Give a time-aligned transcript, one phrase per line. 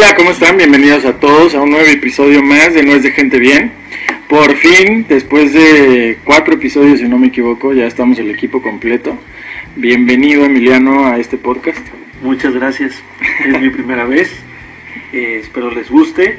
[0.00, 0.56] Hola, ¿cómo están?
[0.56, 3.72] Bienvenidos a todos a un nuevo episodio más de No es de gente bien.
[4.28, 9.18] Por fin, después de cuatro episodios, si no me equivoco, ya estamos el equipo completo.
[9.74, 11.84] Bienvenido Emiliano a este podcast.
[12.22, 13.02] Muchas gracias.
[13.44, 14.30] Es mi primera vez.
[15.12, 16.38] Eh, espero les guste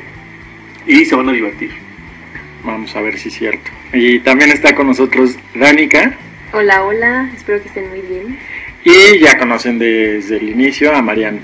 [0.88, 1.72] y se van a divertir.
[2.64, 3.70] Vamos a ver si es cierto.
[3.92, 6.18] Y también está con nosotros Danica.
[6.54, 8.40] Hola, hola, espero que estén muy bien.
[8.86, 11.40] Y ya conocen desde el inicio a Mariana.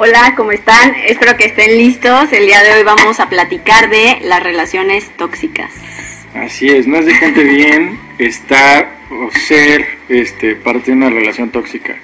[0.00, 0.94] Hola, ¿cómo están?
[1.08, 2.32] Espero que estén listos.
[2.32, 5.72] El día de hoy vamos a platicar de las relaciones tóxicas.
[6.36, 11.50] Así es, no es de gente bien estar o ser este, parte de una relación
[11.50, 11.96] tóxica.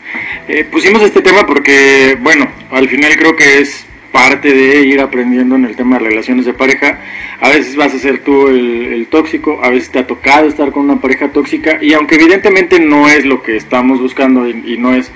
[0.48, 5.54] Eh, pusimos este tema porque, bueno, al final creo que es parte de ir aprendiendo
[5.54, 6.98] en el tema de relaciones de pareja.
[7.40, 10.90] A veces vas a ser tú el, tóxico, a veces te ha tocado estar con
[10.90, 15.12] una pareja tóxica y aunque evidentemente no es lo que estamos buscando y no es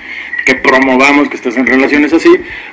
[0.49, 2.31] que promovamos que estés en relaciones así,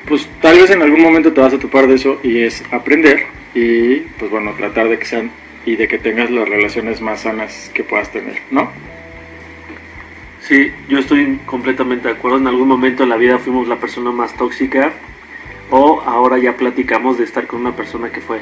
[0.07, 3.25] pues tal vez en algún momento te vas a topar de eso y es aprender
[3.53, 5.29] y pues bueno, tratar de que sean
[5.65, 8.71] y de que tengas las relaciones más sanas que puedas tener, ¿no?
[10.39, 12.37] Sí, yo estoy completamente de acuerdo.
[12.37, 14.93] En algún momento en la vida fuimos la persona más tóxica
[15.69, 18.39] o ahora ya platicamos de estar con una persona que fue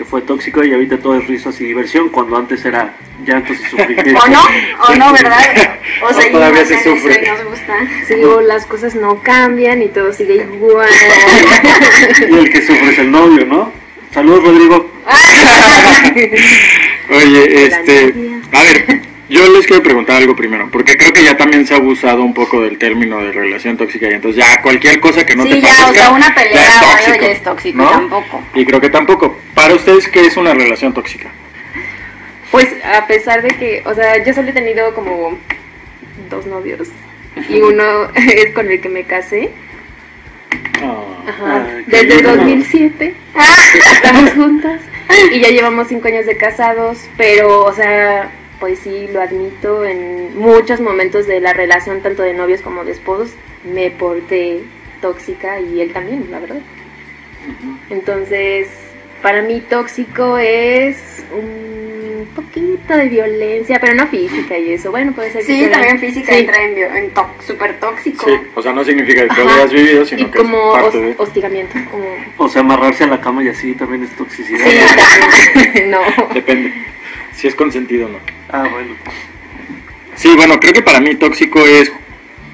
[0.00, 3.64] que fue tóxico y ahorita todo es risas y diversión cuando antes era llantos y
[3.68, 4.18] sufrimiento.
[4.24, 4.40] ¿O no?
[4.88, 5.42] ¿O no, verdad?
[6.02, 7.30] O, o todavía se sufre.
[7.30, 7.74] Nos gusta.
[8.06, 10.88] Sí, o las cosas no cambian y todo sigue igual.
[12.30, 13.70] y el que sufre es el novio, ¿no?
[14.14, 14.90] Saludos, Rodrigo.
[17.10, 18.14] Oye, este,
[18.52, 21.76] a ver, yo les quiero preguntar algo primero, porque creo que ya también se ha
[21.76, 25.44] abusado un poco del término de relación tóxica y entonces ya cualquier cosa que no
[25.44, 27.42] sí, te ya, parezca o sea, una pelea ya es o algo tóxico, ya es
[27.42, 27.90] tóxico, ¿no?
[27.90, 28.42] tampoco.
[28.54, 29.36] Y creo que tampoco.
[29.54, 31.30] Para ustedes, ¿qué es una relación tóxica?
[32.50, 35.38] Pues a pesar de que, o sea, yo solo he tenido como
[36.28, 36.88] dos novios
[37.48, 39.50] y uno es con el que me casé.
[41.28, 41.66] Ajá.
[41.68, 42.36] Ay, Desde lindo.
[42.36, 43.14] 2007
[43.92, 44.80] estamos juntas
[45.32, 48.30] y ya llevamos cinco años de casados, pero, o sea,
[48.60, 52.92] pues sí, lo admito, en muchos momentos de la relación, tanto de novios como de
[52.92, 53.32] esposos,
[53.64, 54.60] me porté
[55.00, 56.60] tóxica y él también, la verdad.
[57.88, 58.68] Entonces,
[59.22, 64.90] para mí tóxico es un poquito de violencia, pero no física y eso.
[64.90, 66.40] Bueno, puede ser Sí, también física sí.
[66.40, 68.26] entra en, bio- en tó- súper tóxico.
[68.28, 71.00] Sí, o sea, no significa que lo hayas vivido, sino y que como es parte
[71.00, 71.14] de...
[71.16, 71.74] hostigamiento.
[71.90, 72.04] Como...
[72.36, 74.66] O sea, amarrarse a la cama y así también es toxicidad.
[74.66, 74.78] Sí,
[75.54, 75.90] también.
[75.90, 76.00] no.
[76.34, 76.72] Depende.
[77.40, 78.18] Si es consentido o no.
[78.50, 78.94] Ah, bueno.
[80.14, 81.90] Sí, bueno, creo que para mí tóxico es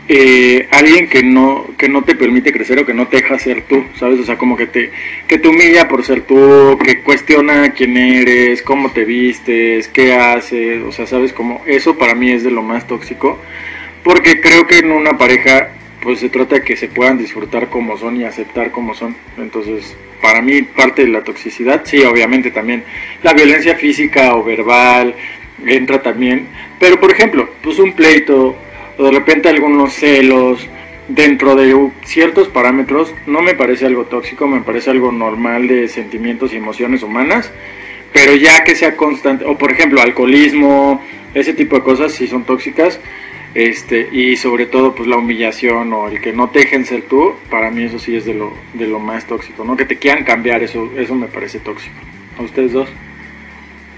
[0.06, 3.62] eh, alguien que no que no te permite crecer o que no te deja ser
[3.62, 4.20] tú, ¿sabes?
[4.20, 4.92] O sea, como que te
[5.26, 10.80] que te humilla por ser tú, que cuestiona quién eres, cómo te vistes, qué haces,
[10.84, 11.32] o sea, ¿sabes?
[11.32, 13.40] Como eso para mí es de lo más tóxico,
[14.04, 15.70] porque creo que en una pareja
[16.02, 19.16] pues se trata de que se puedan disfrutar como son y aceptar como son.
[19.38, 22.84] Entonces, para mí parte de la toxicidad, sí, obviamente también
[23.22, 25.14] la violencia física o verbal
[25.64, 26.48] entra también,
[26.78, 28.56] pero por ejemplo, pues un pleito
[28.98, 30.66] o de repente algunos celos
[31.08, 36.52] dentro de ciertos parámetros no me parece algo tóxico, me parece algo normal de sentimientos
[36.52, 37.52] y emociones humanas,
[38.12, 41.02] pero ya que sea constante, o por ejemplo alcoholismo,
[41.34, 42.98] ese tipo de cosas sí son tóxicas,
[43.56, 47.32] este y sobre todo pues la humillación o el que no te dejen ser tú,
[47.50, 49.76] para mí eso sí es de lo de lo más tóxico, ¿no?
[49.76, 51.96] Que te quieran cambiar, eso eso me parece tóxico.
[52.38, 52.88] ¿A ustedes dos?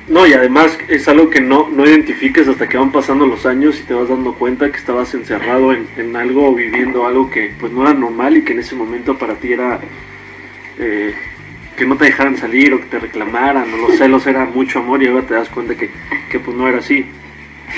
[0.07, 3.79] No, y además es algo que no, no identificas hasta que van pasando los años
[3.81, 7.53] y te vas dando cuenta que estabas encerrado en, en algo o viviendo algo que
[7.59, 9.81] pues no era normal y que en ese momento para ti era
[10.79, 11.15] eh,
[11.77, 15.03] que no te dejaran salir o que te reclamaran o los celos era mucho amor
[15.03, 15.91] y ahora te das cuenta que,
[16.31, 17.05] que pues no era así.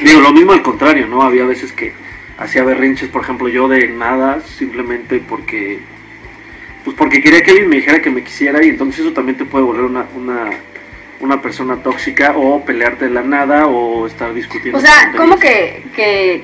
[0.04, 1.22] Digo, lo mismo al contrario, ¿no?
[1.22, 1.92] Había veces que
[2.38, 5.80] hacía berrinches, por ejemplo, yo de nada, simplemente porque
[6.84, 9.44] pues porque quería que alguien me dijera que me quisiera y entonces eso también te
[9.44, 10.50] puede volver una, una,
[11.20, 14.78] una persona tóxica o pelearte de la nada o estar discutiendo.
[14.78, 15.12] O sea.
[15.16, 16.42] ¿cómo que, que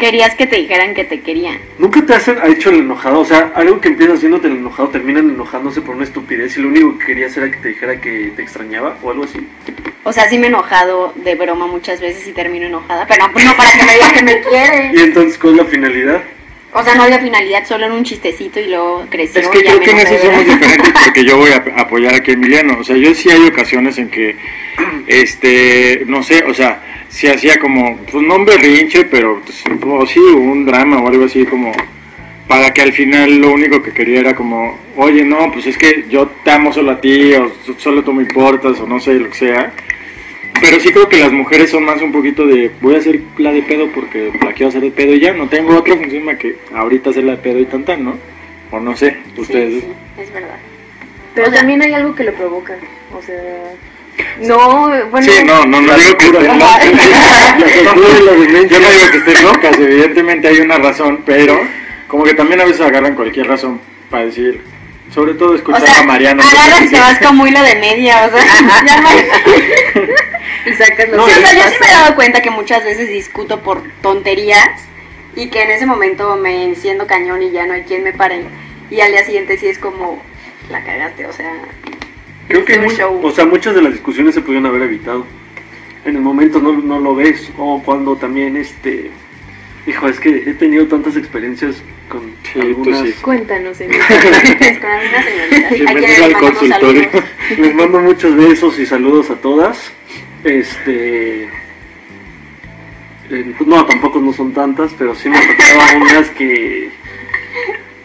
[0.00, 1.58] querías que te dijeran que te querían?
[1.78, 4.88] Nunca te hacen, ha hecho el enojado, o sea, algo que empieza haciéndote el enojado
[4.88, 8.32] terminan enojándose por una estupidez y lo único que querías era que te dijera que
[8.34, 9.46] te extrañaba o algo así.
[10.02, 13.44] O sea, sí me he enojado de broma muchas veces y termino enojada, pero no,
[13.44, 14.90] no para que me diga que me quiere.
[14.94, 16.22] Y entonces, ¿cuál es la finalidad?
[16.72, 19.40] O sea, no había finalidad, solo en un chistecito y luego creció.
[19.40, 22.30] Es que creo que en eso somos diferentes porque yo voy a a apoyar aquí
[22.30, 22.78] a Emiliano.
[22.78, 24.36] O sea, yo sí hay ocasiones en que,
[25.06, 30.06] este, no sé, o sea, si hacía como, pues no un berrinche, pero pues, o
[30.06, 31.72] sí, un drama o algo así como,
[32.46, 36.04] para que al final lo único que quería era como, oye, no, pues es que
[36.08, 39.28] yo te amo solo a ti, o solo tú me importas, o no sé, lo
[39.30, 39.72] que sea.
[40.60, 43.50] Pero sí creo que las mujeres son más un poquito de, voy a hacer la
[43.50, 46.36] de pedo porque la quiero hacer de pedo y ya, no tengo otra función más
[46.36, 48.14] que ahorita hacer la de pedo y tan tan, ¿no?
[48.70, 49.82] O no sé, ustedes.
[49.82, 50.56] Sí, sí, es verdad.
[51.34, 52.76] Pero O sea- también hay algo que lo provoca.
[53.16, 53.36] O sea,
[54.40, 55.26] no, bueno.
[55.26, 56.80] Sí, no, no, no digo que estés La loca.
[58.68, 61.60] Yo no digo que estés locas, evidentemente hay una razón, pero
[62.08, 63.80] como que también a veces agarran cualquier razón
[64.10, 64.62] para decir,
[65.14, 66.42] sobre todo O escuchar sea, a Mariano.
[66.42, 68.44] agarras y te vas como hilo de media, o sea,
[68.86, 69.08] ya no-
[70.66, 72.84] Y sacas los No, Sí, o sea, yo sí me he dado cuenta que muchas
[72.84, 74.68] veces discuto por tonterías
[75.36, 78.42] y que en ese momento me enciendo cañón y ya no hay quien me pare.
[78.90, 80.20] Y al día siguiente sí es como,
[80.68, 81.52] la cagaste, o sea,
[82.50, 83.20] Creo que es un mu- show.
[83.24, 85.26] o sea, muchas de las discusiones se pudieron haber evitado.
[86.04, 87.50] En el momento no, no lo ves.
[87.58, 89.10] O cuando también, este.
[89.86, 93.00] Hijo, es que he tenido tantas experiencias con Sí, tú algunas.
[93.00, 93.12] sí.
[93.22, 94.02] Cuéntanos, Emilio.
[94.80, 95.70] con algunas señoritas.
[95.78, 97.02] Sí, a me quienes al consultorio.
[97.10, 97.24] saludos.
[97.58, 99.90] Les mando muchos besos y saludos a todas.
[100.44, 101.44] Este.
[103.30, 106.90] eh, no, tampoco no son tantas, pero sí me tocaban unas que.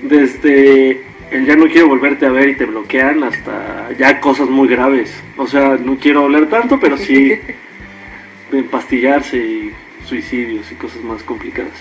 [0.02, 1.02] Desde
[1.36, 5.14] el ya no quiero volverte a ver y te bloquean hasta ya cosas muy graves.
[5.38, 7.30] O sea, no quiero hablar tanto, pero sí
[8.52, 9.72] de empastillarse y
[10.06, 11.74] suicidios y cosas más complicadas.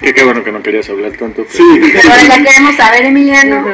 [0.00, 1.44] Que qué bueno que no querías hablar tanto.
[1.44, 1.80] pero- Sí.
[1.92, 3.64] Pero ahora ya queremos saber, Emiliano,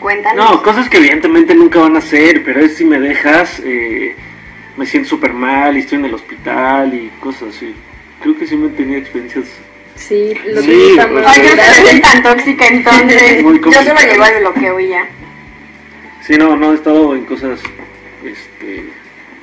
[0.00, 0.50] cuéntanos.
[0.50, 4.16] No, cosas que evidentemente nunca van a ser, pero es si me dejas, eh,
[4.76, 7.74] me siento súper mal y estoy en el hospital y cosas así.
[8.22, 9.46] Creo que sí me he tenido experiencias.
[9.96, 13.22] Sí, lo Sí, que está pues, Ay, yo no soy tan tóxica entonces.
[13.36, 14.00] Yo solo complicado.
[14.00, 15.08] llego al bloqueo y ya.
[16.22, 17.60] Sí, no, no he estado en cosas,
[18.24, 18.84] este,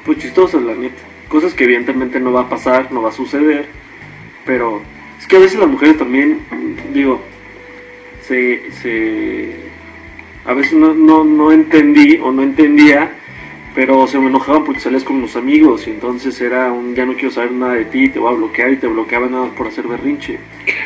[0.06, 1.02] pues chistosas, la neta.
[1.28, 3.68] Cosas que evidentemente no va a pasar, no va a suceder,
[4.46, 4.82] pero
[5.20, 6.40] es que a veces las mujeres también,
[6.94, 7.22] digo,
[8.28, 9.56] se, se,
[10.46, 13.12] a veces no, no, no entendí o no entendía,
[13.80, 17.14] pero se me enojaban porque salías con los amigos y entonces era un ya no
[17.14, 19.88] quiero saber nada de ti, te voy a bloquear y te bloqueaban nada por hacer
[19.88, 20.38] berrinche.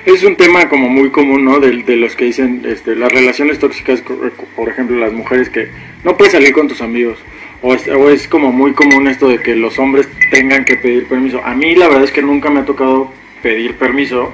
[0.05, 1.59] Es un tema como muy común, ¿no?
[1.59, 4.19] De, los que dicen este, las relaciones tóxicas, co-
[4.55, 5.69] por ejemplo, las mujeres que
[6.03, 7.17] no puedes salir con tus amigos.
[7.63, 11.07] O es, o es como muy común esto de que los hombres tengan que pedir
[11.07, 11.41] permiso.
[11.43, 13.11] A mí la verdad es que nunca me ha tocado
[13.41, 14.31] pedir permiso,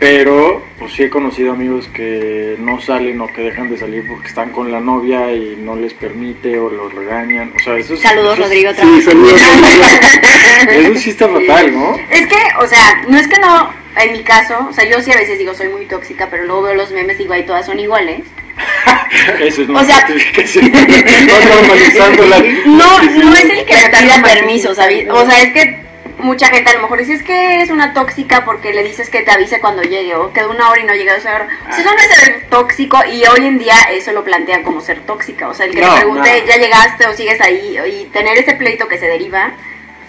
[0.00, 4.28] pero pues sí he conocido amigos que no salen o que dejan de salir porque
[4.28, 7.52] están con la novia y no les permite o los regañan.
[7.54, 9.04] O sea, eso es- Saludos, eso es- Rodrigo, otra Sí, vez.
[9.04, 9.40] saludos.
[10.70, 11.96] Eso sí está fatal, ¿no?
[12.10, 15.10] Es que, o sea, no es que no, en mi caso, o sea, yo sí
[15.12, 17.66] a veces digo soy muy tóxica, pero luego veo los memes y digo, ahí todas
[17.66, 18.20] son iguales.
[19.40, 20.70] Eso es O más sea- justificación.
[22.66, 25.08] No No, es el que Está pida permiso, ¿sabes?
[25.10, 25.76] O sea, es que
[26.20, 29.22] mucha gente a lo mejor dice, es que es una tóxica porque le dices que
[29.22, 31.80] te avise cuando llegue, o que de una hora y no llega, o sea, si
[31.80, 35.48] eso no es ser tóxico, y hoy en día eso lo plantean como ser tóxica,
[35.48, 36.46] o sea, el que No, te pregunte, no.
[36.46, 39.52] ya llegaste o sigues ahí, y tener ese pleito que se deriva,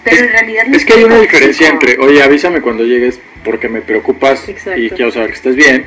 [0.04, 1.32] pero en realidad no Es que hay una tóxico.
[1.36, 4.78] diferencia entre, oye, avísame cuando llegues porque me preocupas Exacto.
[4.80, 5.86] y quiero saber que estés bien,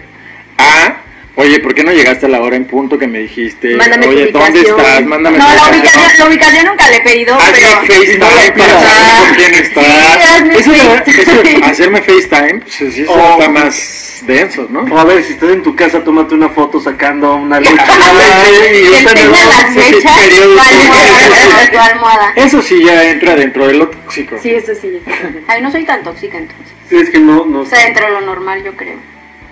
[0.57, 0.98] a,
[1.35, 3.75] oye, ¿por qué no llegaste a la hora en punto que me dijiste?
[3.75, 4.79] Mándame tu oye, ¿dónde ubicación.
[4.79, 5.05] estás?
[5.05, 6.03] Mándame No, tu la ubicación.
[6.19, 7.99] la ubicación nunca le he pedido, Hazme pero...
[7.99, 9.85] FaceTime para saber con quién Sí, estás.
[9.85, 11.57] hazme eso, FaceTime.
[11.57, 13.31] eso, hacerme FaceTime, pues sí, eso Oh.
[13.39, 14.81] está más denso, ¿no?
[14.83, 17.73] O a ver, si estás en tu casa, tómate una foto sacando una leche.
[17.75, 19.31] Y enseña tenedor.
[19.31, 22.33] las sí, tu almohada, tu almohada.
[22.35, 24.38] Eso sí ya entra dentro de lo tóxico.
[24.41, 24.99] Sí, eso sí.
[25.47, 26.67] Ay, no soy tan tóxica entonces.
[26.89, 28.95] Sí, es que no, no O sea, dentro de lo normal, yo creo.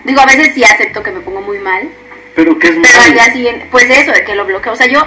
[0.03, 1.87] Digo, a veces sí acepto que me pongo muy mal,
[2.35, 3.13] Pero que es pero al malo.
[3.13, 4.73] día siguiente, pues eso, de que lo bloqueo.
[4.73, 5.05] O sea, yo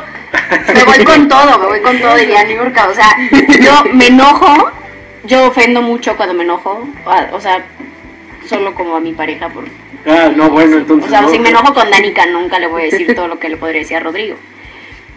[0.74, 2.88] me voy con todo, me voy con todo, diría Niurka.
[2.88, 3.10] O sea,
[3.60, 4.70] yo me enojo,
[5.24, 6.88] yo ofendo mucho cuando me enojo.
[7.32, 7.64] O sea,
[8.48, 9.48] solo como a mi pareja.
[9.48, 9.64] Por,
[10.08, 11.08] Ah, no, bueno, entonces.
[11.08, 11.30] o sea, no.
[11.30, 13.80] si me enojo con Danica, nunca le voy a decir todo lo que le podría
[13.80, 14.36] decir a Rodrigo.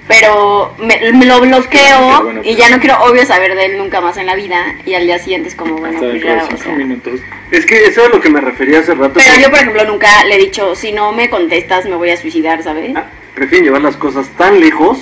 [0.10, 4.02] Pero me, me lo bloqueo bueno, y ya no quiero, obvio, saber de él nunca
[4.02, 4.76] más en la vida.
[4.84, 6.76] Y al día siguiente es como, bueno, Hasta pues dentro de ya, o cinco sea.
[6.76, 7.20] minutos.
[7.52, 9.20] Es que eso es a lo que me refería hace rato.
[9.24, 12.18] Pero yo, por ejemplo, nunca le he dicho, si no me contestas, me voy a
[12.18, 12.92] suicidar, ¿sabes?
[12.96, 15.00] Ah, prefieren llevar las cosas tan lejos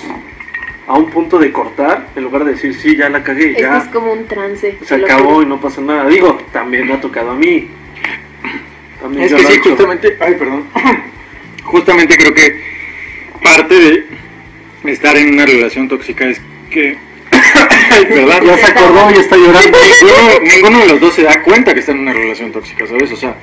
[0.86, 3.78] a un punto de cortar en lugar de decir, sí, ya la cagué, Este ya
[3.78, 4.76] es como un trance.
[4.84, 6.06] se acabó y no pasa nada.
[6.08, 7.68] Digo, también me ha tocado a mí.
[9.00, 10.66] También Es que sí, justamente, ay, perdón.
[11.64, 12.62] Justamente creo que
[13.42, 14.06] parte de
[14.84, 16.96] estar en una relación tóxica es que,
[18.08, 19.78] perdón, Ya se acordó y está llorando.
[20.00, 23.10] ninguno, ninguno de los dos se da cuenta que está en una relación tóxica, ¿sabes?
[23.12, 23.36] O sea,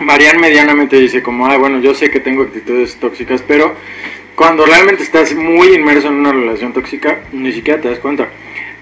[0.00, 3.74] Marian medianamente dice como, ah, bueno, yo sé que tengo actitudes tóxicas, pero
[4.34, 8.28] cuando realmente estás muy inmerso en una relación tóxica, ni siquiera te das cuenta.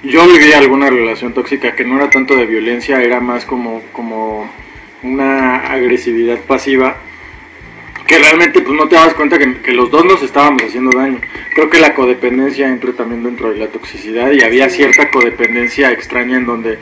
[0.04, 4.49] Yo viví alguna relación tóxica que no era tanto de violencia, era más como, como
[5.02, 6.97] una agresividad pasiva,
[8.09, 11.21] que realmente pues no te dabas cuenta que, que los dos nos estábamos haciendo daño.
[11.55, 16.38] Creo que la codependencia entra también dentro de la toxicidad y había cierta codependencia extraña
[16.38, 16.79] en donde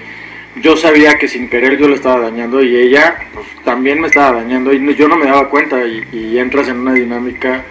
[0.63, 4.41] yo sabía que sin querer yo le estaba dañando y ella pues también me estaba
[4.41, 7.65] dañando y yo no me daba cuenta y, y entras en una dinámica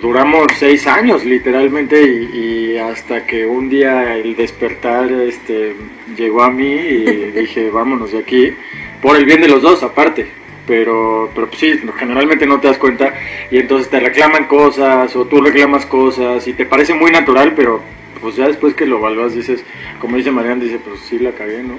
[0.00, 5.74] duramos seis años literalmente y, y hasta que un día el despertar este
[6.16, 7.04] llegó a mí y
[7.36, 8.52] dije vámonos de aquí
[9.00, 10.26] por el bien de los dos aparte
[10.68, 13.12] pero pero pues sí generalmente no te das cuenta
[13.50, 17.80] y entonces te reclaman cosas o tú reclamas cosas y te parece muy natural pero
[18.20, 19.64] pues ya después que lo evalúas dices
[20.00, 21.74] como dice Marian dice pues sí la cagué no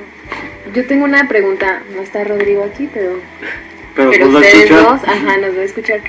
[0.73, 3.19] Yo tengo una pregunta, no está Rodrigo aquí, pero,
[3.95, 4.83] Pero, pero nos va a ustedes escuchar.
[4.83, 5.99] dos, ajá, nos va a escuchar.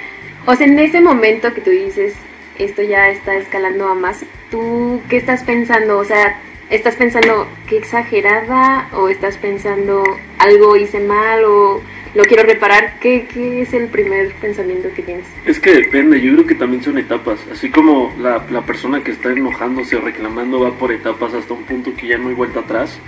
[0.47, 2.15] O sea, en ese momento que tú dices,
[2.59, 5.99] esto ya está escalando a más, ¿tú qué estás pensando?
[5.99, 6.37] O sea,
[6.69, 10.03] ¿estás pensando qué exagerada o estás pensando
[10.39, 11.81] algo hice mal o
[12.15, 12.99] lo quiero reparar?
[13.01, 15.27] ¿Qué, qué es el primer pensamiento que tienes?
[15.47, 17.41] Es que depende, yo creo que también son etapas.
[17.53, 21.65] Así como la, la persona que está enojándose o reclamando va por etapas hasta un
[21.65, 22.99] punto que ya no hay vuelta atrás,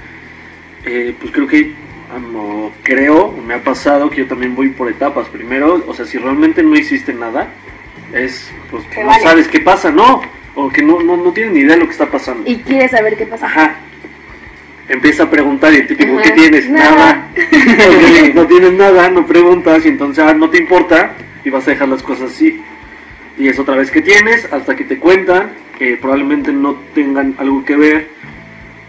[0.84, 1.72] eh, pues creo que,
[2.32, 5.28] no, creo, me ha pasado que yo también voy por etapas.
[5.28, 7.48] Primero, o sea, si realmente no hiciste nada,
[8.12, 9.22] es, pues, que no vale.
[9.22, 10.22] sabes qué pasa, no,
[10.54, 12.48] o que no, no, no tienes ni idea de lo que está pasando.
[12.48, 13.46] ¿Y quieres saber qué pasa?
[13.46, 13.76] Ajá.
[14.92, 16.22] Empieza a preguntar y el típico, Ajá.
[16.22, 16.68] ¿qué tienes?
[16.68, 17.30] Nada.
[18.34, 21.88] No tienes nada, no preguntas y entonces ah, no te importa y vas a dejar
[21.88, 22.60] las cosas así.
[23.38, 27.64] Y es otra vez que tienes hasta que te cuentan que probablemente no tengan algo
[27.64, 28.08] que ver,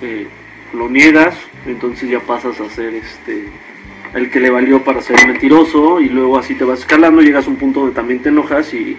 [0.02, 0.28] eh,
[0.74, 3.46] lo niegas, entonces ya pasas a ser este
[4.14, 7.50] el que le valió para ser mentiroso y luego así te vas escalando, llegas a
[7.50, 8.98] un punto donde también te enojas y,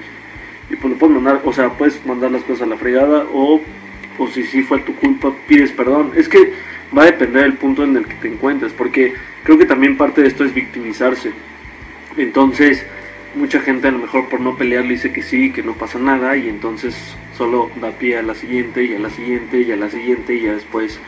[0.71, 3.61] y pues lo puedes mandar, o sea, puedes mandar las cosas a la fregada o,
[4.19, 6.13] o si sí fue tu culpa, pides perdón.
[6.17, 6.53] Es que
[6.97, 10.23] va a depender del punto en el que te encuentres, porque creo que también parte
[10.23, 11.33] de esto es victimizarse.
[12.17, 12.85] Entonces,
[13.35, 15.99] mucha gente a lo mejor por no pelear le dice que sí, que no pasa
[15.99, 16.97] nada y entonces
[17.37, 20.43] solo da pie a la siguiente y a la siguiente y a la siguiente y
[20.43, 21.00] ya después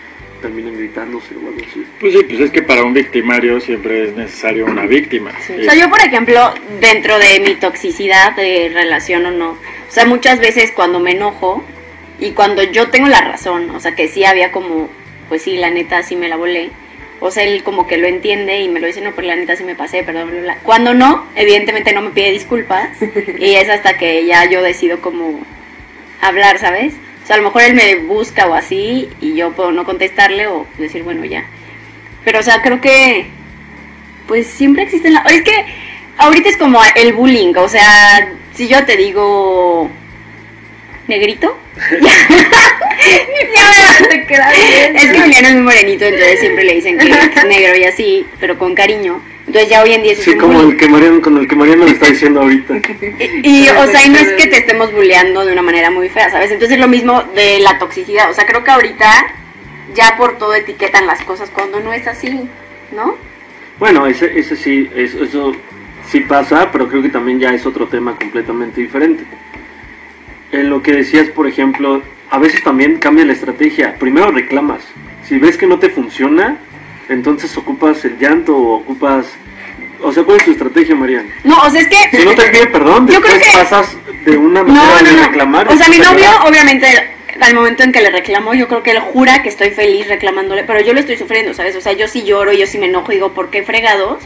[0.42, 1.86] terminan gritándose o algo así.
[2.00, 5.54] pues sí pues es que para un victimario siempre es necesario una víctima Sí.
[5.54, 10.04] O sea, yo por ejemplo, dentro de mi toxicidad de relación o no, o sea,
[10.04, 11.64] muchas veces cuando me enojo
[12.18, 14.90] y cuando yo tengo la razón, o sea, que sí había como,
[15.28, 16.70] pues sí, la neta sí me la volé,
[17.20, 19.56] o sea, él como que lo entiende y me lo dice, no, pero la neta
[19.56, 20.58] sí me pasé, perdón, bla, bla.
[20.62, 22.90] Cuando no, evidentemente no me pide disculpas
[23.38, 25.40] y es hasta que ya yo decido como
[26.20, 26.94] hablar, ¿sabes?
[27.22, 30.46] O sea, a lo mejor él me busca o así y yo puedo no contestarle
[30.46, 31.44] o decir, bueno, ya.
[32.24, 33.26] Pero, o sea, creo que
[34.28, 35.20] pues siempre existen la...
[35.22, 35.66] Es que
[36.18, 39.90] ahorita es como el bullying, o sea, si yo te digo
[41.08, 41.56] negrito,
[41.90, 42.12] ya
[44.00, 44.96] me Te queda bien.
[44.96, 48.26] Es que Julián es muy morenito, entonces siempre le dicen que es negro y así,
[48.40, 49.22] pero con cariño.
[49.46, 51.46] Entonces ya hoy en día eso es Sí, un como el que Mariano, con el
[51.46, 52.74] que Mariano le está diciendo ahorita.
[53.44, 56.08] Y, y, o sea, y no es que te estemos bulleando de una manera muy
[56.08, 56.50] fea, ¿sabes?
[56.50, 58.28] Entonces es lo mismo de la toxicidad.
[58.28, 59.06] O sea, creo que ahorita
[59.94, 62.48] ya por todo etiquetan las cosas cuando no es así,
[62.92, 63.16] ¿no?
[63.78, 65.52] Bueno, ese, ese sí, eso, eso
[66.10, 69.22] sí pasa, pero creo que también ya es otro tema completamente diferente.
[70.52, 73.96] En lo que decías, por ejemplo, a veces también cambia la estrategia.
[73.98, 74.82] Primero reclamas.
[75.24, 76.56] Si ves que no te funciona,
[77.08, 79.26] entonces ocupas el llanto o ocupas...
[80.02, 81.28] O sea, ¿cuál es tu estrategia, Mariana?
[81.44, 82.16] No, o sea, es que...
[82.18, 85.12] Si no te pide perdón, Yo creo después que- pasas de una manera no, de
[85.16, 85.22] no.
[85.26, 85.68] reclamar.
[85.72, 86.86] O sea, mi novio, obviamente,
[87.40, 90.64] al momento en que le reclamo, yo creo que él jura que estoy feliz reclamándole,
[90.64, 91.74] pero yo lo estoy sufriendo, ¿sabes?
[91.76, 94.22] O sea, yo sí lloro, yo sí me enojo y digo, ¿por qué fregados?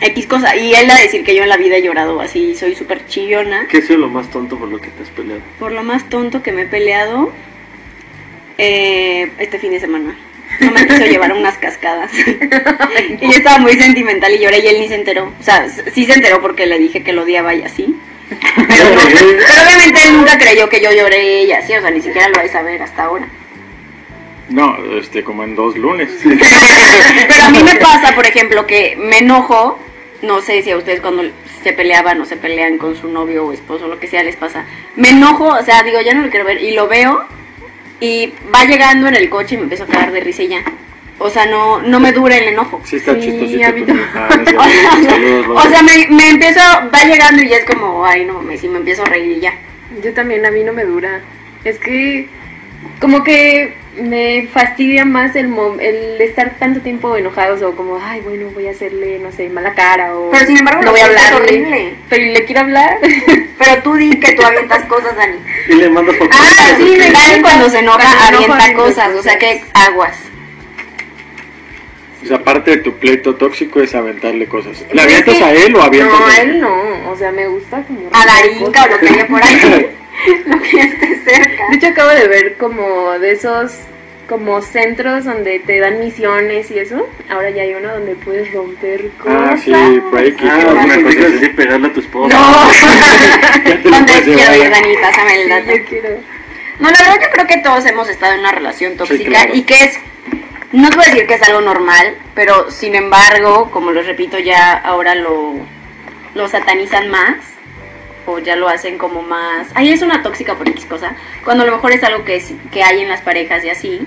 [0.00, 0.56] X cosa.
[0.56, 3.66] Y él a decir que yo en la vida he llorado así, soy súper chillona.
[3.68, 5.40] ¿Qué ha sido lo más tonto por lo que te has peleado?
[5.58, 7.32] Por lo más tonto que me he peleado
[8.58, 10.16] eh, este fin de semana.
[10.60, 12.10] No me quiso llevar unas cascadas.
[13.20, 15.32] y yo estaba muy sentimental y lloré y él ni se enteró.
[15.38, 17.96] O sea, sí se enteró porque le dije que lo odiaba y así.
[18.56, 22.00] Pero, no- pero obviamente él nunca creyó que yo lloré y así, o sea, ni
[22.02, 23.28] siquiera lo vais a ver hasta ahora.
[24.48, 29.18] No este como en dos lunes Pero a mí me pasa, por ejemplo, que me
[29.18, 29.78] enojo,
[30.22, 31.24] no sé si a ustedes cuando
[31.62, 34.64] se peleaban o se pelean con su novio o esposo, lo que sea, les pasa.
[34.94, 37.24] Me enojo, o sea, digo, ya no lo quiero ver, y lo veo,
[38.00, 40.64] y va llegando en el coche y me empiezo a cagar de risa y ya.
[41.18, 42.80] O sea, no, no me dura el enojo.
[42.84, 43.94] sí está Sí, chistosito.
[44.14, 44.28] Ah,
[45.54, 46.60] O sea, me, me empiezo,
[46.94, 49.40] va llegando y ya es como, ay, no, me, sí, me empiezo a reír y
[49.40, 49.54] ya.
[50.02, 51.22] Yo también, a mí no me dura.
[51.64, 52.28] Es que
[53.00, 58.20] como que me fastidia más el, mo- el estar tanto tiempo enojados o como, ay,
[58.20, 61.00] bueno, voy a hacerle, no sé, mala cara o Pero sin embargo, no lo voy
[61.00, 61.36] a hablarle.
[61.36, 61.94] horrible.
[62.08, 62.98] Pero le quiero hablar.
[63.58, 65.36] Pero tú di que tú avientas cosas, Dani.
[65.68, 69.22] Y le mandas por Ah, sí, me Dani cuando se enoja Cuando avienta cosas, o
[69.22, 70.16] sea que aguas.
[72.22, 74.84] O sea, aparte de tu pleito tóxico es aventarle cosas.
[74.92, 77.10] ¿Le avientas que- a él o avientas No, a él no.
[77.12, 78.00] O sea, me gusta como...
[78.12, 79.86] A Darinka o lo que haya por ahí.
[80.46, 80.95] lo que.
[81.70, 83.72] De hecho, acabo de ver como de esos
[84.28, 87.08] como centros donde te dan misiones y eso.
[87.30, 89.60] Ahora ya hay uno donde puedes romper Ah, cosas.
[89.62, 89.72] sí,
[90.12, 92.36] Reiki, Ah, que una una cosa así, pegarle a tu esposa.
[93.84, 94.96] Lo ¿Dónde quiero ir, Dani?
[95.00, 95.70] Pásame el Sí, dato.
[95.76, 96.08] yo quiero.
[96.80, 99.54] No, la verdad yo creo que todos hemos estado en una relación tóxica claro.
[99.54, 99.98] y que es,
[100.72, 104.38] no te voy a decir que es algo normal, pero sin embargo, como les repito,
[104.38, 105.54] ya ahora lo,
[106.34, 107.36] lo satanizan más
[108.26, 111.14] o ya lo hacen como más, ahí es una tóxica por X cosa,
[111.44, 114.00] cuando a lo mejor es algo que, es- que hay en las parejas y así,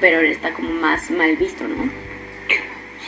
[0.00, 1.88] pero está como más mal visto, ¿no?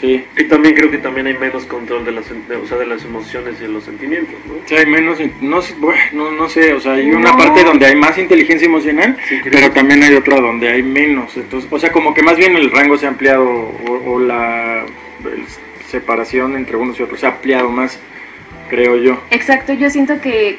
[0.00, 0.24] Sí.
[0.36, 3.04] Y también creo que también hay menos control de las, de, o sea, de las
[3.04, 4.54] emociones y de los sentimientos, ¿no?
[4.64, 7.86] Sí, hay menos, no, sé, bueno, no, no sé, o sea, hay una parte donde
[7.86, 11.36] hay más inteligencia emocional, Sí, pero también hay otra donde hay menos.
[11.36, 14.84] Entonces, o sea, como que más bien el rango se ha ampliado o, o la
[15.24, 15.44] el
[15.90, 17.98] separación entre unos y otros se ha ampliado más,
[18.68, 19.22] creo yo.
[19.30, 20.58] Exacto, yo siento que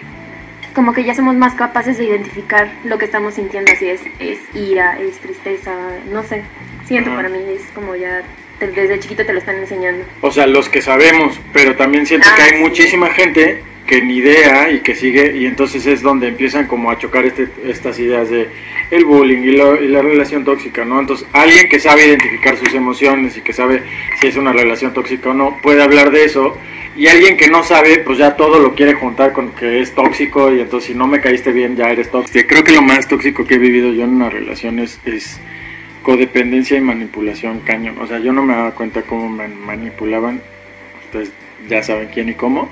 [0.73, 4.39] como que ya somos más capaces de identificar lo que estamos sintiendo, si es, es
[4.55, 5.73] ira, es tristeza,
[6.11, 6.43] no sé.
[6.85, 8.21] Siento para mí es como ya
[8.59, 10.05] te- desde chiquito te lo están enseñando.
[10.21, 12.57] O sea, los que sabemos, pero también siento Ah, que hay sí.
[12.63, 16.99] muchísima gente que ni idea y que sigue y entonces es donde empiezan como a
[16.99, 18.47] chocar este, estas ideas de
[18.91, 20.99] el bullying y, lo- y la relación tóxica, ¿no?
[20.99, 23.81] Entonces alguien que sabe identificar sus emociones y que sabe
[24.21, 26.55] si es una relación tóxica o no puede hablar de eso
[26.99, 30.53] y alguien que no sabe pues ya todo lo quiere juntar con que es tóxico
[30.53, 32.45] y entonces si no me caíste bien ya eres tóxico.
[32.45, 35.39] Creo que lo más tóxico que he vivido yo en una relación es, es
[36.03, 37.97] codependencia y manipulación cañón.
[37.99, 40.41] O sea, yo no me daba cuenta cómo me manipulaban.
[41.05, 41.31] Ustedes
[41.69, 42.69] ya saben quién y cómo.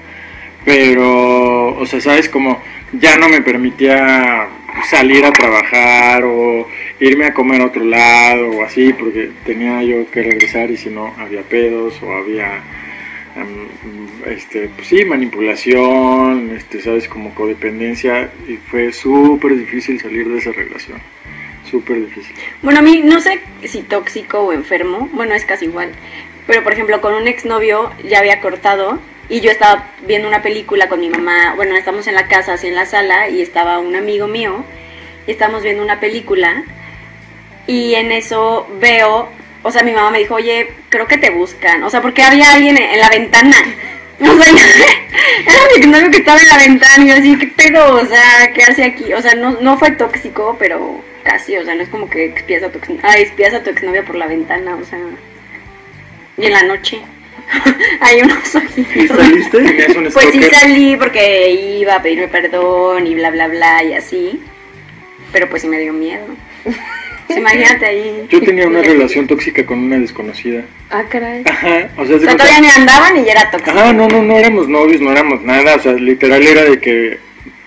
[0.65, 4.49] Pero, o sea, sabes, como ya no me permitía
[4.89, 6.67] salir a trabajar o
[6.99, 10.89] irme a comer a otro lado o así, porque tenía yo que regresar y si
[10.89, 12.61] no había pedos o había,
[14.25, 20.51] este, pues sí, manipulación, este, sabes, como codependencia y fue súper difícil salir de esa
[20.51, 20.99] relación,
[21.69, 22.35] súper difícil.
[22.61, 25.91] Bueno, a mí no sé si tóxico o enfermo, bueno, es casi igual.
[26.47, 30.87] Pero por ejemplo, con un exnovio ya había cortado y yo estaba viendo una película
[30.87, 31.53] con mi mamá.
[31.55, 34.63] Bueno, estamos en la casa, así en la sala, y estaba un amigo mío
[35.27, 36.63] y estamos viendo una película.
[37.67, 39.29] Y en eso veo,
[39.67, 41.83] o sea, mi mamá me dijo, oye, creo que te buscan.
[41.83, 43.55] O sea, porque había alguien en, en la ventana.
[44.19, 44.47] O sea,
[45.45, 47.97] era mi exnovio que estaba en la ventana y yo así, ¿qué pedo?
[47.97, 49.13] O sea, ¿qué hace aquí?
[49.13, 52.63] O sea, no, no fue tóxico, pero casi, o sea, no es como que espías
[52.63, 54.97] a tu, ah, espías a tu exnovia por la ventana, o sea,
[56.35, 56.99] y en la noche.
[58.01, 58.95] Hay unos ojitos.
[58.95, 59.57] ¿Y saliste?
[59.97, 64.41] Un Pues sí salí porque iba a pedirme perdón y bla, bla, bla y así.
[65.31, 66.25] Pero pues sí me dio miedo.
[67.35, 68.25] Imagínate ahí.
[68.29, 70.63] Yo tenía una relación tóxica con una desconocida.
[70.89, 71.43] Ah, caray.
[71.45, 73.71] Ajá, o sea, O se sea, cuenta- todavía ni andaban y ya era tóxico.
[73.77, 77.19] Ajá, no, no, no éramos novios, no éramos nada, o sea, literal era de que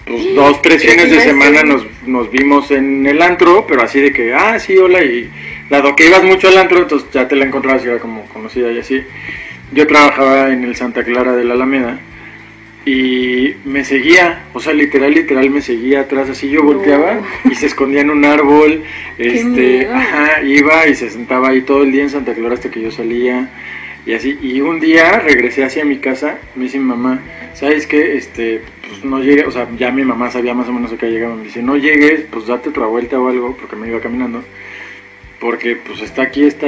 [0.06, 4.00] pues, dos, tres ¿Qué fines de semana nos, nos vimos en el antro, pero así
[4.00, 5.30] de que, ah, sí, hola, y
[5.68, 8.72] dado que ibas mucho al antro, entonces ya te la encontrabas y era como conocida
[8.72, 9.02] y así.
[9.72, 12.00] Yo trabajaba en el Santa Clara de la Alameda
[12.86, 16.72] y me seguía, o sea, literal, literal me seguía atrás, así yo No.
[16.72, 18.82] volteaba y se escondía en un árbol,
[19.18, 22.80] este, ajá, iba y se sentaba ahí todo el día en Santa Clara hasta que
[22.80, 23.50] yo salía
[24.06, 27.20] y así, y un día regresé hacia mi casa, me dice mi mamá,
[27.52, 28.16] ¿sabes qué?
[28.16, 31.10] Este, pues no llegues, o sea, ya mi mamá sabía más o menos a qué
[31.10, 34.42] llegaba, me dice, no llegues, pues date otra vuelta o algo, porque me iba caminando,
[35.38, 36.66] porque pues está aquí esta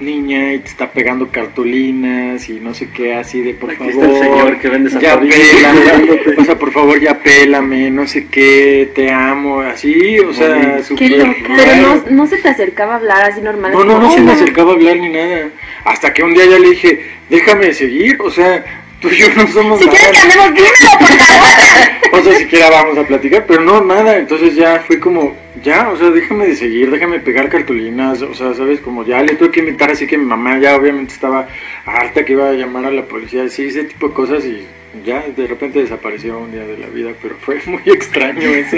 [0.00, 4.04] niña y te está pegando cartulinas y no sé qué, así de por Aquí favor.
[4.04, 8.26] está el señor que vende Ya pélame, o sea, por favor ya pélame, no sé
[8.28, 11.32] qué, te amo, así, o sea, súper loca.
[11.56, 13.72] Pero no, no se te acercaba a hablar así normal.
[13.72, 15.48] No, no, como, no se me acercaba a hablar ni nada.
[15.84, 18.64] Hasta que un día ya le dije, déjame seguir, o sea,
[19.00, 19.98] tú y yo no somos Si nada.
[19.98, 22.20] quieres que andemos, dímelo, por favor.
[22.20, 24.16] O sea, siquiera vamos a platicar, pero no, nada.
[24.18, 28.54] Entonces ya fui como, ya, o sea, déjame de seguir, déjame pegar cartulinas, o sea,
[28.54, 28.80] ¿sabes?
[28.80, 31.48] Como ya le tuve que invitar, así que mi mamá ya obviamente estaba
[31.84, 34.66] harta que iba a llamar a la policía, sí, ese tipo de cosas y
[35.04, 38.76] ya de repente desapareció un día de la vida, pero fue muy extraño eso.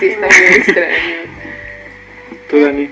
[0.00, 0.86] Sí, está muy extraño.
[2.50, 2.88] ¿Tú, Dani?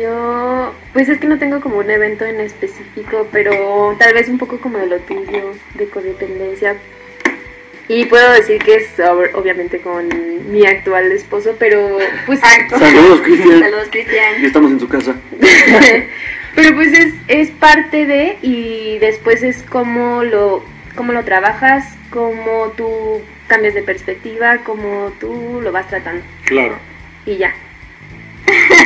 [0.00, 4.38] Yo, pues es que no tengo como un evento en específico, pero tal vez un
[4.38, 6.76] poco como de lo tuyo, de codependencia.
[7.88, 10.06] Y puedo decir que es ob- obviamente con
[10.52, 12.38] mi actual esposo, pero pues...
[12.70, 13.60] Saludos, Cristian.
[13.60, 14.44] Saludos, Y Cristian.
[14.44, 15.14] estamos en su casa.
[16.54, 20.62] pero pues es, es parte de y después es como lo,
[20.96, 26.22] cómo lo trabajas, cómo tú cambias de perspectiva, cómo tú lo vas tratando.
[26.44, 26.78] Claro.
[27.24, 27.54] Y ya.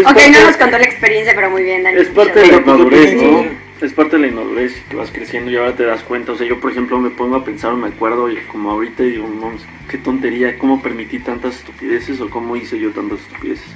[0.00, 1.98] Es Ok, parte- no nos contó la experiencia, pero muy bien, Dani.
[2.00, 3.16] Es parte de la sí.
[3.16, 3.68] ¿no?
[3.80, 6.32] Es parte de la inmadurez y que vas creciendo y ahora te das cuenta.
[6.32, 9.10] O sea, yo, por ejemplo, me pongo a pensar, me acuerdo, y como ahorita y
[9.12, 9.52] digo, no,
[9.88, 13.66] qué tontería, cómo permití tantas estupideces o cómo hice yo tantas estupideces.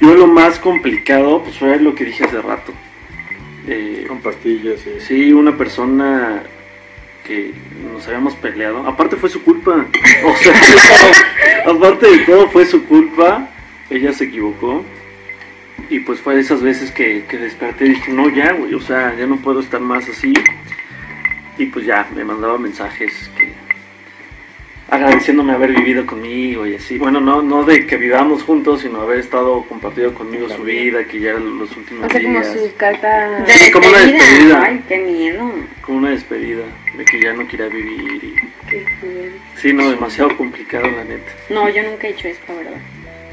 [0.00, 2.72] Yo lo más complicado pues fue lo que dije hace rato.
[3.66, 5.00] Eh, Con pastillas y...
[5.00, 6.42] sí, una persona
[7.24, 7.52] que
[7.92, 8.86] nos habíamos peleado.
[8.86, 9.84] Aparte fue su culpa.
[10.24, 10.52] O sea,
[11.66, 13.50] aparte de todo fue su culpa.
[13.90, 14.84] Ella se equivocó.
[15.90, 18.80] Y pues fue de esas veces que, que desperté y dije, no, ya, güey, o
[18.80, 20.32] sea, ya no puedo estar más así.
[21.58, 23.52] Y pues ya, me mandaba mensajes que
[24.88, 26.98] agradeciéndome haber vivido conmigo y así.
[26.98, 31.20] Bueno, no, no de que vivamos juntos, sino haber estado compartido conmigo su vida, que
[31.20, 32.52] ya los últimos O sea, como días.
[32.52, 33.42] su carta...
[33.44, 34.62] De Sí, como una despedida.
[34.62, 35.52] Ay, qué miedo.
[35.82, 36.64] Como una despedida,
[36.96, 38.24] de que ya no quería vivir.
[38.24, 38.34] Y...
[38.68, 39.32] Qué fuerte.
[39.56, 41.32] Sí, no, demasiado complicado, la neta.
[41.50, 42.80] No, yo nunca he hecho eso, la verdad.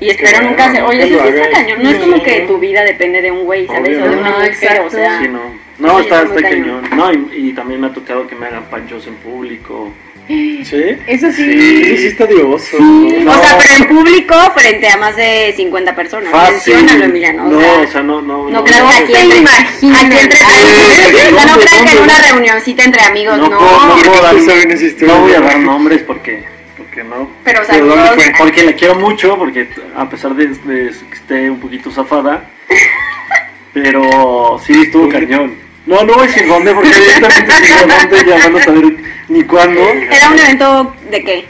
[0.04, 0.84] Y espero bueno, nunca hacer.
[0.84, 1.84] Oye, eso sí está cañón.
[1.84, 3.98] No es como que tu vida depende de un güey, ¿sabes?
[4.00, 4.86] O de una No, mujer, exacto.
[4.86, 5.20] o sea.
[5.22, 5.64] Sí, no.
[5.80, 6.82] No, Sí, está, está cañón.
[6.82, 6.98] cañón.
[6.98, 9.92] No, y, y también me ha tocado que me hagan panchos en público.
[10.26, 10.64] ¿Sí?
[11.06, 11.52] Eso sí.
[11.52, 12.78] Sí, sí está dioso.
[12.80, 13.30] No.
[13.32, 16.32] O sea, pero en público, frente a más de 50 personas.
[16.32, 16.76] Fácil.
[16.76, 17.44] Menciónalo, Emiliano.
[17.50, 18.50] No, o sea, o sea, no, no.
[18.50, 22.84] no creo que aquí entre, aquí entre sea, no ¿dónde, crean que en una reunioncita
[22.86, 23.60] entre amigos, No no.
[23.60, 25.14] no ¿Por puedo qué dar- ustedes saben esa historia?
[25.16, 26.44] No voy a dar nombres porque,
[26.78, 27.30] porque no.
[27.44, 28.34] Pero, o sea, ¿Pero dónde todos- fue?
[28.38, 32.50] Porque la quiero mucho, porque a pesar de, de que esté un poquito zafada,
[33.74, 35.56] pero sí estuvo cañón.
[35.86, 38.96] No, no voy a decir dónde, porque evidentemente digo dónde ya van a saber
[39.28, 39.82] ni cuándo.
[39.82, 41.46] Era un evento de qué?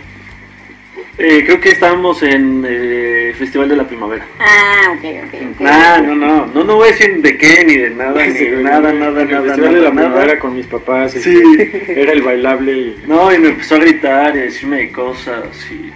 [1.15, 4.25] Eh, creo que estábamos en eh, Festival de la Primavera.
[4.39, 5.33] Ah, ok, ok.
[5.51, 5.67] ok.
[5.67, 8.63] Ah, no, no, no, no voy a decir de qué, ni de nada, ni de
[8.63, 11.11] nada, nada, en el nada, festival de nada, la primavera con mis papás.
[11.11, 11.39] Sí.
[11.87, 13.03] Era el bailable y...
[13.07, 15.91] No, y me empezó a gritar y a decirme cosas y...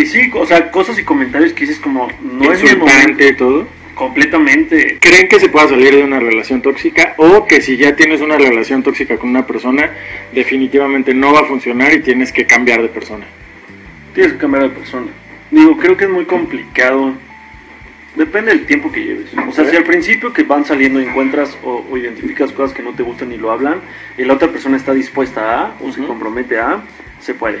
[0.00, 3.36] Y sí, o sea, cosas y comentarios que dices como, no es mi momento.
[3.36, 3.66] todo.
[3.94, 4.98] Completamente.
[5.00, 8.38] ¿Creen que se pueda salir de una relación tóxica o que si ya tienes una
[8.38, 9.90] relación tóxica con una persona,
[10.32, 13.26] definitivamente no va a funcionar y tienes que cambiar de persona?
[14.14, 15.08] Tienes que cambiar de persona.
[15.50, 17.14] Digo, creo que es muy complicado.
[18.16, 19.30] Depende del tiempo que lleves.
[19.48, 22.92] O sea, si al principio que van saliendo encuentras o, o identificas cosas que no
[22.92, 23.80] te gustan y lo hablan,
[24.18, 26.82] y la otra persona está dispuesta a, o se compromete a,
[27.20, 27.60] se puede.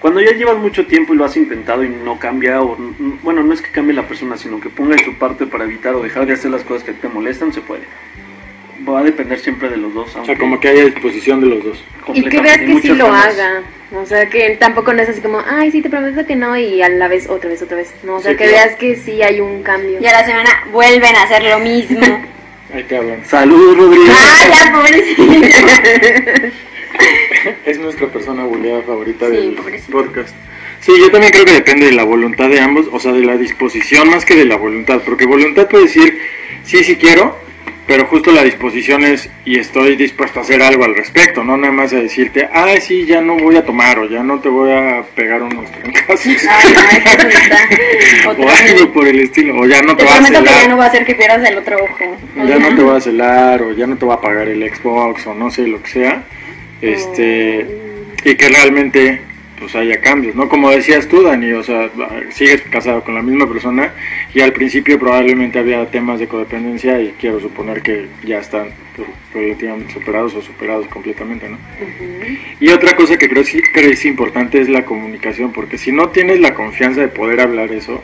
[0.00, 2.74] Cuando ya llevas mucho tiempo y lo has intentado y no cambia, o
[3.22, 5.94] bueno, no es que cambie la persona, sino que ponga de su parte para evitar
[5.94, 7.82] o dejar de hacer las cosas que te molestan, se puede.
[8.88, 10.08] Va a depender siempre de los dos.
[10.08, 11.84] O sea, aunque como que haya disposición de los dos.
[12.14, 13.62] Y que hay que sí lo haga.
[13.94, 16.80] O sea, que tampoco no es así como, ay, sí, te prometo que no, y
[16.80, 17.92] a la vez, otra vez, otra vez.
[18.04, 18.64] No, o sea, Sí, que claro.
[18.64, 19.98] veas que sí hay un cambio.
[20.00, 22.00] Y a la semana vuelven a hacer lo mismo.
[22.72, 23.24] Ahí te hablan.
[23.26, 24.04] Saludos, Rodrigo.
[24.08, 25.22] ah, ya, pobrecito.
[27.64, 29.92] Es nuestra persona bulleada favorita Sí, del pobrecito.
[29.92, 30.34] podcast.
[30.80, 33.36] Sí, yo también creo que depende de la voluntad de ambos, o sea, de la
[33.36, 36.18] disposición más que de la voluntad, porque voluntad puede decir,
[36.64, 37.36] sí, sí quiero,
[37.90, 41.72] pero justo la disposición es, y estoy dispuesto a hacer algo al respecto, no nada
[41.72, 44.70] más a decirte, ah, sí, ya no voy a tomar, o ya no te voy
[44.70, 46.74] a pegar unos trancazos, Ay,
[48.38, 50.52] o algo por el estilo, o ya no te, Te va a prometo que ya
[50.52, 52.16] celar, no va a hacer que pierdas el otro ojo.
[52.36, 55.26] ya no te va a celar, o ya no te va a pagar el Xbox,
[55.26, 56.22] o no sé, lo que sea,
[56.80, 57.66] este,
[58.24, 59.20] y que realmente
[59.60, 60.48] pues haya cambios, ¿no?
[60.48, 61.90] Como decías tú, Dani, o sea,
[62.30, 63.92] sigues casado con la misma persona
[64.34, 69.08] y al principio probablemente había temas de codependencia y quiero suponer que ya están pues,
[69.34, 71.56] relativamente superados o superados completamente, ¿no?
[71.56, 72.36] Ujú.
[72.58, 76.08] Y otra cosa que creo, sí- creo es importante es la comunicación, porque si no
[76.08, 77.96] tienes la confianza de poder hablar eso,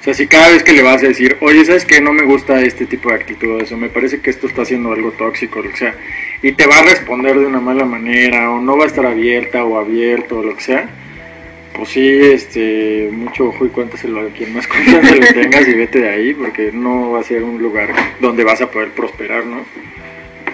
[0.00, 2.00] o sea, si cada vez que le vas a decir, oye, ¿sabes qué?
[2.00, 5.12] No me gusta este tipo de actitudes, o me parece que esto está haciendo algo
[5.12, 5.94] tóxico, lo que sea,
[6.42, 9.64] y te va a responder de una mala manera, o no va a estar abierta
[9.64, 10.90] o abierto, o lo que sea,
[11.74, 16.00] pues sí, este, mucho ojo y cuéntaselo a quien más confianza le tengas y vete
[16.00, 19.64] de ahí, porque no va a ser un lugar donde vas a poder prosperar, ¿no?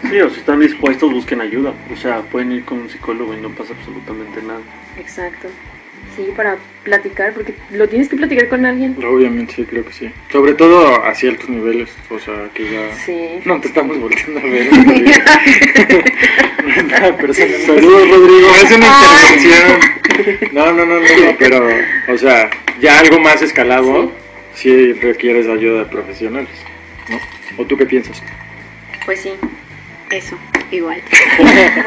[0.09, 1.75] Sí, o si están dispuestos, busquen ayuda.
[1.93, 4.61] O sea, pueden ir con un psicólogo y no pasa absolutamente nada.
[4.99, 5.49] Exacto.
[6.17, 8.97] Sí, para platicar, porque lo tienes que platicar con alguien.
[9.05, 10.11] Obviamente sí, creo que sí.
[10.33, 12.93] Sobre todo a ciertos niveles, o sea, que ya...
[13.05, 13.41] Sí.
[13.45, 14.69] No te estamos volteando a ver.
[17.21, 18.49] Persona- Saludos, Rodrigo.
[18.49, 20.51] No es una intervención.
[20.53, 21.69] No, no, no, no, no, pero,
[22.09, 24.13] o sea, ya algo más escalado,
[24.55, 26.49] sí, requieres ayuda de profesionales,
[27.09, 27.19] ¿no?
[27.63, 28.23] ¿O tú qué piensas?
[29.07, 29.33] Pues sí,
[30.11, 30.37] eso,
[30.71, 31.01] igual.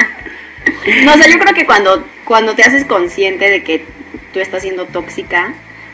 [1.06, 3.84] No, o sea, yo creo que cuando, cuando te haces consciente de que
[4.34, 5.54] tú estás siendo tóxica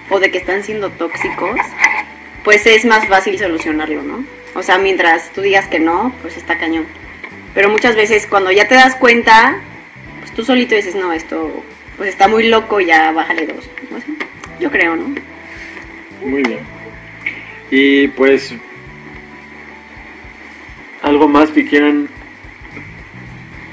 [0.10, 1.60] o de que están siendo tóxicos,
[2.44, 4.26] pues es más fácil solucionarlo, ¿no?
[4.56, 6.88] O sea, mientras tú digas que no, pues está cañón.
[7.54, 9.60] Pero muchas veces cuando ya te das cuenta,
[10.20, 11.64] pues tú solito dices, no, esto
[11.98, 13.70] pues está muy loco, ya bájale dos.
[14.60, 15.14] Yo creo, ¿no?
[16.26, 16.60] Muy bien.
[17.72, 18.54] Y pues,
[21.02, 22.10] ¿Algo más que quieran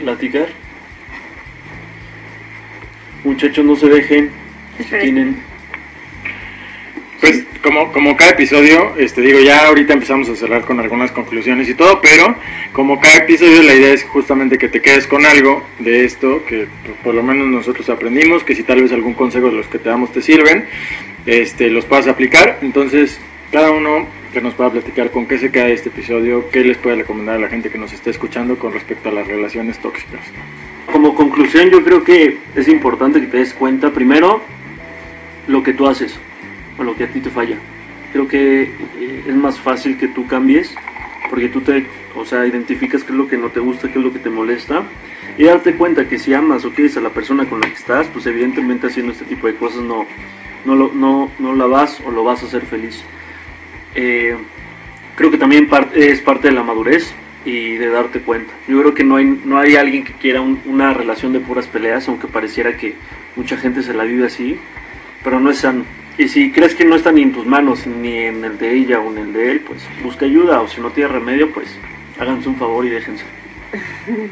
[0.00, 0.48] platicar?
[3.24, 4.30] Muchachos, no se dejen.
[4.88, 5.36] Tienen.
[7.20, 11.68] pues como, como cada episodio, este digo, ya ahorita empezamos a cerrar con algunas conclusiones
[11.68, 12.36] y todo, pero
[12.72, 16.66] como cada episodio la idea es justamente que te quedes con algo de esto, que
[17.02, 19.88] por lo menos nosotros aprendimos, que si tal vez algún consejo de los que te
[19.88, 20.66] damos te sirven,
[21.26, 22.58] este, los puedas aplicar.
[22.62, 23.18] Entonces,
[23.50, 26.76] cada uno que nos pueda platicar con qué se queda de este episodio, qué les
[26.76, 30.20] puede recomendar a la gente que nos está escuchando con respecto a las relaciones tóxicas.
[30.92, 34.42] Como conclusión, yo creo que es importante que te des cuenta primero
[35.46, 36.18] lo que tú haces
[36.78, 37.56] o lo que a ti te falla.
[38.12, 40.74] Creo que eh, es más fácil que tú cambies
[41.30, 44.04] porque tú te, o sea, identificas qué es lo que no te gusta, qué es
[44.04, 44.82] lo que te molesta
[45.38, 48.06] y darte cuenta que si amas o quieres a la persona con la que estás,
[48.08, 50.06] pues evidentemente haciendo este tipo de cosas no,
[50.64, 53.02] no, lo, no, no la vas o lo vas a hacer feliz.
[53.94, 54.36] Eh,
[55.16, 57.12] creo que también es parte de la madurez
[57.44, 58.52] y de darte cuenta.
[58.68, 61.66] Yo creo que no hay, no hay alguien que quiera un- una relación de puras
[61.66, 62.94] peleas, aunque pareciera que
[63.36, 64.58] mucha gente se la vive así,
[65.26, 65.66] pero no es.
[66.18, 69.00] Y si crees que no está ni en tus manos, ni en el de ella
[69.00, 71.66] o en el de él, pues busca ayuda, o si no tiene remedio, pues
[72.16, 73.24] háganse un favor y déjense.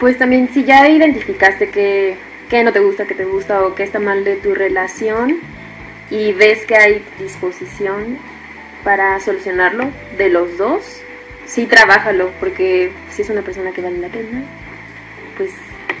[0.00, 2.16] Pues también si ya identificaste que,
[2.48, 5.38] que no te gusta, que te gusta o que está mal de tu relación
[6.08, 8.16] y ves que hay disposición
[8.84, 11.02] para solucionarlo de los dos,
[11.46, 14.44] sí trabájalo, porque si es una persona que vale la pena,
[15.36, 15.50] pues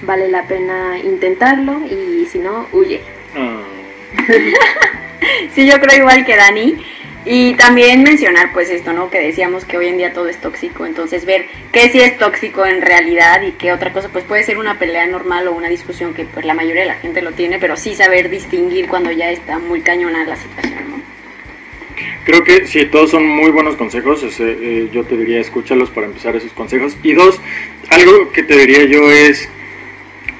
[0.02, 3.00] vale la pena intentarlo y si no, huye.
[5.54, 6.76] Sí, yo creo igual que Dani.
[7.24, 9.10] Y también mencionar pues esto, ¿no?
[9.10, 12.64] Que decíamos que hoy en día todo es tóxico, entonces ver qué sí es tóxico
[12.64, 16.14] en realidad y qué otra cosa, pues puede ser una pelea normal o una discusión
[16.14, 19.30] que pues la mayoría de la gente lo tiene, pero sí saber distinguir cuando ya
[19.30, 21.02] está muy cañona la situación, ¿no?
[22.24, 24.24] Creo que sí, todos son muy buenos consejos.
[24.40, 26.96] eh, yo te diría, escúchalos para empezar esos consejos.
[27.02, 27.40] Y dos,
[27.90, 29.48] algo que te diría yo es,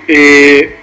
[0.07, 0.75] eh,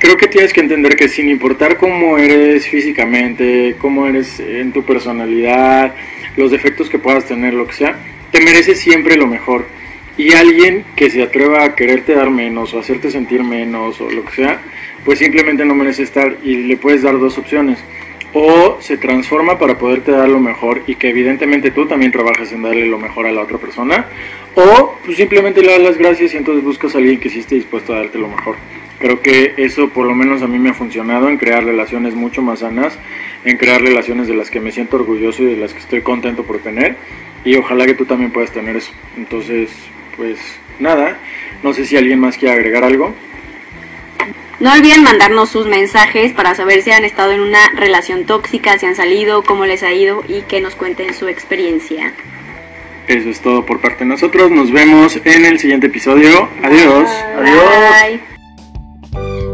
[0.00, 4.82] creo que tienes que entender que sin importar cómo eres físicamente, cómo eres en tu
[4.82, 5.94] personalidad,
[6.36, 7.96] los defectos que puedas tener, lo que sea,
[8.32, 9.66] te mereces siempre lo mejor.
[10.16, 14.24] Y alguien que se atreva a quererte dar menos o hacerte sentir menos o lo
[14.24, 14.60] que sea,
[15.04, 17.78] pues simplemente no merece estar y le puedes dar dos opciones
[18.32, 22.62] o se transforma para poderte dar lo mejor y que evidentemente tú también trabajas en
[22.62, 24.06] darle lo mejor a la otra persona,
[24.54, 27.56] o pues simplemente le das las gracias y entonces buscas a alguien que sí esté
[27.56, 28.56] dispuesto a darte lo mejor.
[29.00, 32.42] Creo que eso por lo menos a mí me ha funcionado en crear relaciones mucho
[32.42, 32.98] más sanas,
[33.44, 36.44] en crear relaciones de las que me siento orgulloso y de las que estoy contento
[36.44, 36.96] por tener
[37.44, 38.92] y ojalá que tú también puedas tener eso.
[39.16, 39.70] Entonces,
[40.16, 40.38] pues
[40.78, 41.18] nada,
[41.62, 43.14] no sé si alguien más quiere agregar algo.
[44.60, 48.84] No olviden mandarnos sus mensajes para saber si han estado en una relación tóxica, si
[48.84, 52.12] han salido, cómo les ha ido y que nos cuenten su experiencia.
[53.08, 54.50] Eso es todo por parte de nosotros.
[54.50, 56.48] Nos vemos en el siguiente episodio.
[56.62, 57.08] Adiós.
[57.38, 57.64] Adiós.
[58.02, 58.39] Bye.
[59.12, 59.49] Thank you.